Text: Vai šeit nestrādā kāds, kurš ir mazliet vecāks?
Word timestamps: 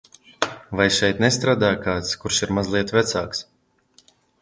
Vai 0.79 0.87
šeit 0.95 1.21
nestrādā 1.25 1.71
kāds, 1.85 2.17
kurš 2.25 2.43
ir 2.49 2.57
mazliet 2.59 2.97
vecāks? 2.99 3.47